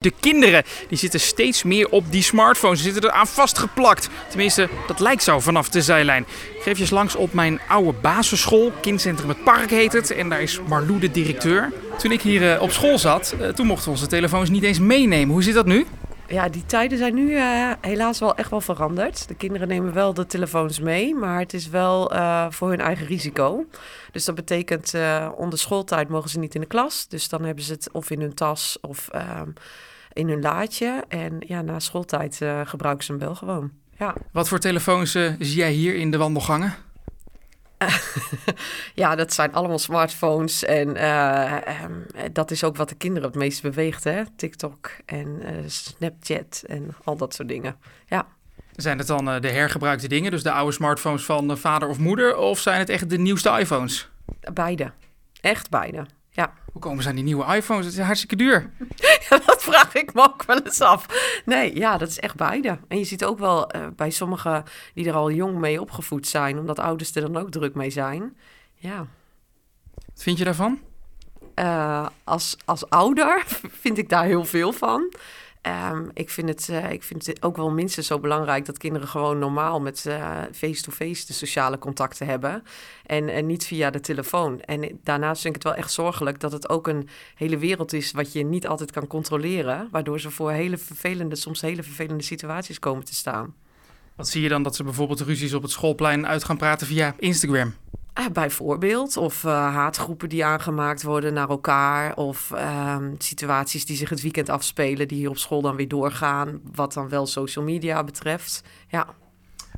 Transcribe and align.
De 0.00 0.12
kinderen 0.20 0.64
die 0.88 0.98
zitten 0.98 1.20
steeds 1.20 1.62
meer 1.62 1.88
op 1.88 2.04
die 2.10 2.22
smartphones. 2.22 2.78
Ze 2.78 2.84
zitten 2.84 3.10
er 3.10 3.16
aan 3.16 3.26
vastgeplakt. 3.26 4.08
Tenminste, 4.28 4.68
dat 4.86 5.00
lijkt 5.00 5.22
zo 5.22 5.40
vanaf 5.40 5.68
de 5.68 5.82
zijlijn. 5.82 6.22
Ik 6.56 6.62
geef 6.62 6.74
je 6.74 6.80
eens 6.80 6.90
langs 6.90 7.16
op 7.16 7.32
mijn 7.32 7.60
oude 7.68 7.98
basisschool. 8.02 8.72
Kindcentrum 8.80 9.28
Het 9.28 9.44
Park 9.44 9.70
heet 9.70 9.92
het. 9.92 10.10
En 10.10 10.28
daar 10.28 10.42
is 10.42 10.60
Marlou 10.68 10.98
de 10.98 11.10
directeur. 11.10 11.72
Toen 11.98 12.12
ik 12.12 12.20
hier 12.20 12.52
eh, 12.52 12.62
op 12.62 12.70
school 12.70 12.98
zat, 12.98 13.34
eh, 13.40 13.48
toen 13.48 13.66
mochten 13.66 13.84
we 13.84 13.90
onze 13.90 14.06
telefoons 14.06 14.50
niet 14.50 14.62
eens 14.62 14.78
meenemen. 14.78 15.32
Hoe 15.32 15.42
zit 15.42 15.54
dat 15.54 15.66
nu? 15.66 15.86
Ja, 16.28 16.48
die 16.48 16.66
tijden 16.66 16.98
zijn 16.98 17.14
nu 17.14 17.36
eh, 17.36 17.72
helaas 17.80 18.18
wel 18.18 18.34
echt 18.36 18.50
wel 18.50 18.60
veranderd. 18.60 19.28
De 19.28 19.34
kinderen 19.34 19.68
nemen 19.68 19.92
wel 19.92 20.14
de 20.14 20.26
telefoons 20.26 20.80
mee, 20.80 21.14
maar 21.14 21.38
het 21.38 21.54
is 21.54 21.68
wel 21.68 22.14
uh, 22.14 22.46
voor 22.50 22.68
hun 22.68 22.80
eigen 22.80 23.06
risico. 23.06 23.66
Dus 24.12 24.24
dat 24.24 24.34
betekent 24.34 24.94
uh, 24.94 25.28
onder 25.36 25.58
schooltijd 25.58 26.08
mogen 26.08 26.30
ze 26.30 26.38
niet 26.38 26.54
in 26.54 26.60
de 26.60 26.66
klas. 26.66 27.08
Dus 27.08 27.28
dan 27.28 27.44
hebben 27.44 27.64
ze 27.64 27.72
het 27.72 27.92
of 27.92 28.10
in 28.10 28.20
hun 28.20 28.34
tas 28.34 28.78
of 28.80 29.08
ehm, 29.08 29.48
in 30.12 30.28
hun 30.28 30.40
laadje. 30.40 31.04
En 31.08 31.36
ja, 31.46 31.62
na 31.62 31.78
schooltijd 31.78 32.40
gebruiken 32.64 33.04
ze 33.04 33.12
hem 33.12 33.20
wel 33.20 33.34
gewoon. 33.34 33.70
Ja. 33.98 34.14
Wat 34.32 34.48
voor 34.48 34.58
telefoons 34.58 35.10
zie 35.38 35.56
jij 35.56 35.70
hier 35.70 35.94
in 35.94 36.10
de 36.10 36.16
wandelgangen? 36.18 36.74
ja, 38.94 39.14
dat 39.14 39.32
zijn 39.32 39.52
allemaal 39.52 39.78
smartphones. 39.78 40.64
En 40.64 40.96
uh, 40.96 41.56
um, 41.84 42.06
dat 42.32 42.50
is 42.50 42.64
ook 42.64 42.76
wat 42.76 42.88
de 42.88 42.94
kinderen 42.94 43.28
het 43.28 43.38
meest 43.38 43.62
beweegt. 43.62 44.04
Hè? 44.04 44.22
TikTok 44.36 44.90
en 45.06 45.42
uh, 45.42 45.50
Snapchat 45.66 46.62
en 46.66 46.94
al 47.04 47.16
dat 47.16 47.34
soort 47.34 47.48
dingen. 47.48 47.76
Ja. 48.06 48.26
Zijn 48.76 48.98
het 48.98 49.06
dan 49.06 49.28
uh, 49.28 49.40
de 49.40 49.50
hergebruikte 49.50 50.08
dingen, 50.08 50.30
dus 50.30 50.42
de 50.42 50.52
oude 50.52 50.72
smartphones 50.72 51.24
van 51.24 51.58
vader 51.58 51.88
of 51.88 51.98
moeder? 51.98 52.36
Of 52.36 52.58
zijn 52.58 52.78
het 52.78 52.88
echt 52.88 53.10
de 53.10 53.18
nieuwste 53.18 53.50
iPhones? 53.58 54.08
Beide. 54.52 54.92
Echt 55.40 55.70
beide. 55.70 56.06
Ja. 56.38 56.52
Hoe 56.72 56.80
komen 56.80 57.02
ze 57.02 57.08
aan 57.08 57.14
die 57.14 57.24
nieuwe 57.24 57.54
iPhones? 57.54 57.84
Het 57.84 57.94
is 57.94 58.00
hartstikke 58.00 58.36
duur. 58.36 58.70
ja, 59.28 59.40
dat 59.46 59.62
vraag 59.62 59.94
ik 59.94 60.14
me 60.14 60.22
ook 60.22 60.42
wel 60.42 60.60
eens 60.60 60.80
af. 60.80 61.06
Nee, 61.44 61.76
ja, 61.76 61.98
dat 61.98 62.08
is 62.08 62.18
echt 62.18 62.36
beide. 62.36 62.78
En 62.88 62.98
je 62.98 63.04
ziet 63.04 63.24
ook 63.24 63.38
wel 63.38 63.76
uh, 63.76 63.86
bij 63.96 64.10
sommigen 64.10 64.64
die 64.94 65.08
er 65.08 65.14
al 65.14 65.30
jong 65.30 65.58
mee 65.58 65.80
opgevoed 65.80 66.26
zijn, 66.26 66.58
omdat 66.58 66.78
ouders 66.78 67.14
er 67.14 67.20
dan 67.20 67.36
ook 67.36 67.50
druk 67.50 67.74
mee 67.74 67.90
zijn. 67.90 68.36
Ja. 68.74 69.06
Wat 69.94 70.22
vind 70.22 70.38
je 70.38 70.44
daarvan? 70.44 70.80
Uh, 71.54 72.06
als, 72.24 72.56
als 72.64 72.90
ouder 72.90 73.42
vind 73.82 73.98
ik 73.98 74.08
daar 74.08 74.24
heel 74.24 74.44
veel 74.44 74.72
van. 74.72 75.12
Um, 75.68 76.10
ik, 76.14 76.30
vind 76.30 76.48
het, 76.48 76.68
uh, 76.70 76.90
ik 76.90 77.02
vind 77.02 77.26
het 77.26 77.42
ook 77.42 77.56
wel 77.56 77.70
minstens 77.70 78.06
zo 78.06 78.18
belangrijk 78.18 78.66
dat 78.66 78.78
kinderen 78.78 79.08
gewoon 79.08 79.38
normaal 79.38 79.80
met 79.80 80.00
face-to-face 80.52 81.14
-face 81.14 81.26
de 81.26 81.32
sociale 81.32 81.78
contacten 81.78 82.26
hebben. 82.26 82.62
En, 83.06 83.28
en 83.28 83.46
niet 83.46 83.66
via 83.66 83.90
de 83.90 84.00
telefoon. 84.00 84.60
En 84.60 84.98
daarnaast 85.02 85.42
vind 85.42 85.56
ik 85.56 85.62
het 85.62 85.72
wel 85.72 85.82
echt 85.82 85.92
zorgelijk 85.92 86.40
dat 86.40 86.52
het 86.52 86.68
ook 86.68 86.88
een 86.88 87.08
hele 87.34 87.58
wereld 87.58 87.92
is 87.92 88.12
wat 88.12 88.32
je 88.32 88.44
niet 88.44 88.66
altijd 88.66 88.90
kan 88.90 89.06
controleren. 89.06 89.88
Waardoor 89.90 90.20
ze 90.20 90.30
voor 90.30 90.50
hele 90.50 90.78
vervelende, 90.78 91.36
soms 91.36 91.60
hele 91.60 91.82
vervelende 91.82 92.22
situaties 92.22 92.78
komen 92.78 93.04
te 93.04 93.14
staan. 93.14 93.54
Wat 94.16 94.28
zie 94.28 94.42
je 94.42 94.48
dan 94.48 94.62
dat 94.62 94.76
ze 94.76 94.84
bijvoorbeeld 94.84 95.20
ruzies 95.20 95.54
op 95.54 95.62
het 95.62 95.70
schoolplein 95.70 96.26
uit 96.26 96.44
gaan 96.44 96.56
praten 96.56 96.86
via 96.86 97.14
Instagram? 97.18 97.74
Bijvoorbeeld. 98.32 99.16
Of 99.16 99.44
uh, 99.44 99.74
haatgroepen 99.74 100.28
die 100.28 100.44
aangemaakt 100.44 101.02
worden 101.02 101.32
naar 101.32 101.48
elkaar. 101.48 102.16
Of 102.16 102.50
uh, 102.54 102.96
situaties 103.18 103.86
die 103.86 103.96
zich 103.96 104.08
het 104.08 104.22
weekend 104.22 104.48
afspelen, 104.48 105.08
die 105.08 105.18
hier 105.18 105.30
op 105.30 105.38
school 105.38 105.60
dan 105.60 105.76
weer 105.76 105.88
doorgaan. 105.88 106.60
Wat 106.74 106.92
dan 106.92 107.08
wel 107.08 107.26
social 107.26 107.64
media 107.64 108.04
betreft. 108.04 108.62
Ja. 108.88 109.06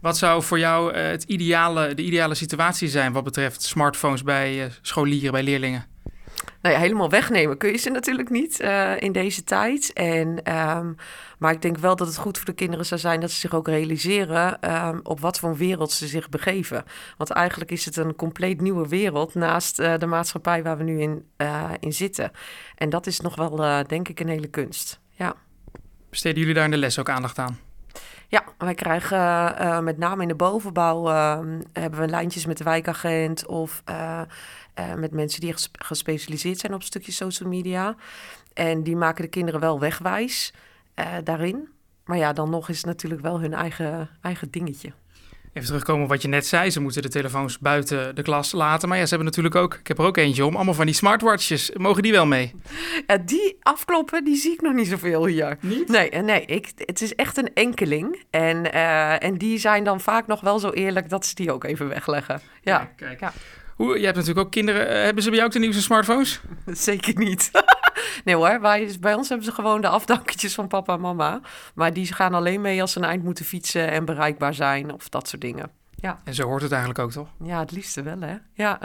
Wat 0.00 0.18
zou 0.18 0.42
voor 0.42 0.58
jou 0.58 0.92
eh, 0.92 1.08
het 1.08 1.22
ideale, 1.22 1.94
de 1.94 2.02
ideale 2.02 2.34
situatie 2.34 2.88
zijn 2.88 3.12
wat 3.12 3.24
betreft 3.24 3.62
smartphones 3.62 4.22
bij 4.22 4.70
scholieren, 4.82 5.32
bij 5.32 5.42
leerlingen? 5.42 5.86
Nou 6.62 6.74
ja, 6.74 6.80
helemaal 6.80 7.10
wegnemen 7.10 7.56
kun 7.56 7.70
je 7.70 7.76
ze 7.76 7.90
natuurlijk 7.90 8.30
niet 8.30 8.60
uh, 8.60 9.00
in 9.00 9.12
deze 9.12 9.44
tijd. 9.44 9.92
En, 9.92 10.28
um, 10.58 10.96
maar 11.38 11.52
ik 11.52 11.62
denk 11.62 11.78
wel 11.78 11.96
dat 11.96 12.06
het 12.06 12.16
goed 12.16 12.36
voor 12.36 12.46
de 12.46 12.52
kinderen 12.52 12.86
zou 12.86 13.00
zijn 13.00 13.20
dat 13.20 13.30
ze 13.30 13.40
zich 13.40 13.54
ook 13.54 13.68
realiseren 13.68 14.74
um, 14.86 15.00
op 15.02 15.20
wat 15.20 15.38
voor 15.38 15.48
een 15.48 15.56
wereld 15.56 15.92
ze 15.92 16.06
zich 16.06 16.28
begeven. 16.28 16.84
Want 17.16 17.30
eigenlijk 17.30 17.70
is 17.70 17.84
het 17.84 17.96
een 17.96 18.14
compleet 18.14 18.60
nieuwe 18.60 18.88
wereld 18.88 19.34
naast 19.34 19.80
uh, 19.80 19.98
de 19.98 20.06
maatschappij 20.06 20.62
waar 20.62 20.76
we 20.76 20.84
nu 20.84 21.00
in, 21.00 21.24
uh, 21.36 21.70
in 21.80 21.92
zitten. 21.92 22.30
En 22.74 22.90
dat 22.90 23.06
is 23.06 23.20
nog 23.20 23.36
wel, 23.36 23.84
denk 23.86 24.08
ik, 24.08 24.20
een 24.20 24.28
hele 24.28 24.48
kunst. 24.48 25.00
Ja. 25.10 25.34
Besteden 26.10 26.38
jullie 26.38 26.54
daar 26.54 26.64
in 26.64 26.70
de 26.70 26.76
les 26.76 26.98
ook 26.98 27.08
aandacht 27.08 27.38
aan? 27.38 27.67
Wij 28.58 28.74
krijgen 28.74 29.18
uh, 29.18 29.80
met 29.80 29.98
name 29.98 30.22
in 30.22 30.28
de 30.28 30.34
bovenbouw 30.34 31.08
uh, 31.08 31.38
hebben 31.72 32.00
we 32.00 32.08
lijntjes 32.08 32.46
met 32.46 32.58
de 32.58 32.64
wijkagent 32.64 33.46
of 33.46 33.82
uh, 33.90 34.22
met 34.96 35.12
mensen 35.12 35.40
die 35.40 35.54
gespecialiseerd 35.72 36.58
zijn 36.58 36.74
op 36.74 36.82
stukjes 36.82 37.16
social 37.16 37.48
media. 37.48 37.96
En 38.52 38.82
die 38.82 38.96
maken 38.96 39.22
de 39.22 39.30
kinderen 39.30 39.60
wel 39.60 39.80
wegwijs 39.80 40.52
daarin. 41.24 41.68
Maar 42.04 42.16
ja, 42.16 42.32
dan 42.32 42.50
nog 42.50 42.68
is 42.68 42.76
het 42.76 42.86
natuurlijk 42.86 43.20
wel 43.20 43.40
hun 43.40 43.54
eigen, 43.54 44.10
eigen 44.20 44.50
dingetje. 44.50 44.92
Even 45.58 45.70
terugkomen 45.70 46.02
op 46.02 46.08
wat 46.08 46.22
je 46.22 46.28
net 46.28 46.46
zei. 46.46 46.70
Ze 46.70 46.80
moeten 46.80 47.02
de 47.02 47.08
telefoons 47.08 47.58
buiten 47.58 48.14
de 48.14 48.22
klas 48.22 48.52
laten. 48.52 48.88
Maar 48.88 48.98
ja, 48.98 49.02
ze 49.02 49.08
hebben 49.08 49.26
natuurlijk 49.26 49.54
ook, 49.54 49.74
ik 49.74 49.88
heb 49.88 49.98
er 49.98 50.04
ook 50.04 50.16
eentje 50.16 50.44
om, 50.44 50.54
allemaal 50.56 50.74
van 50.74 50.86
die 50.86 50.94
smartwatches. 50.94 51.70
Mogen 51.76 52.02
die 52.02 52.12
wel 52.12 52.26
mee? 52.26 52.54
Ja, 53.06 53.18
die 53.18 53.56
afkloppen, 53.62 54.24
die 54.24 54.36
zie 54.36 54.52
ik 54.52 54.60
nog 54.60 54.72
niet 54.72 54.88
zoveel 54.88 55.26
hier. 55.26 55.58
Niet? 55.60 55.88
Nee, 55.88 56.10
nee 56.10 56.44
ik, 56.44 56.72
het 56.76 57.02
is 57.02 57.14
echt 57.14 57.36
een 57.36 57.50
enkeling. 57.54 58.24
En, 58.30 58.66
uh, 58.74 59.22
en 59.22 59.38
die 59.38 59.58
zijn 59.58 59.84
dan 59.84 60.00
vaak 60.00 60.26
nog 60.26 60.40
wel 60.40 60.58
zo 60.58 60.70
eerlijk 60.70 61.08
dat 61.08 61.26
ze 61.26 61.34
die 61.34 61.52
ook 61.52 61.64
even 61.64 61.88
wegleggen. 61.88 62.40
Ja, 62.62 62.78
ja 62.78 62.90
kijk. 62.96 63.20
Ja. 63.20 63.32
Hoe, 63.76 63.96
jij 63.96 64.04
hebt 64.04 64.16
natuurlijk 64.16 64.46
ook 64.46 64.52
kinderen. 64.52 64.86
Uh, 64.86 65.02
hebben 65.02 65.22
ze 65.22 65.28
bij 65.28 65.38
jou 65.38 65.50
ook 65.50 65.54
de 65.54 65.60
nieuwste 65.62 65.82
smartphones? 65.82 66.40
Zeker 66.66 67.18
niet. 67.18 67.50
Nee 68.28 68.36
hoor, 68.36 68.60
wij, 68.60 68.96
bij 69.00 69.14
ons 69.14 69.28
hebben 69.28 69.46
ze 69.46 69.52
gewoon 69.52 69.80
de 69.80 69.88
afdanketjes 69.88 70.54
van 70.54 70.68
papa 70.68 70.94
en 70.94 71.00
mama. 71.00 71.40
Maar 71.74 71.92
die 71.92 72.12
gaan 72.12 72.34
alleen 72.34 72.60
mee 72.60 72.80
als 72.80 72.92
ze 72.92 72.98
een 72.98 73.04
eind 73.04 73.24
moeten 73.24 73.44
fietsen 73.44 73.90
en 73.90 74.04
bereikbaar 74.04 74.54
zijn 74.54 74.92
of 74.92 75.08
dat 75.08 75.28
soort 75.28 75.42
dingen. 75.42 75.70
Ja. 75.94 76.18
En 76.24 76.34
zo 76.34 76.46
hoort 76.46 76.62
het 76.62 76.70
eigenlijk 76.70 77.00
ook, 77.00 77.12
toch? 77.12 77.28
Ja, 77.42 77.58
het 77.58 77.70
liefste 77.70 78.02
wel, 78.02 78.20
hè? 78.20 78.36
Ja. 78.52 78.80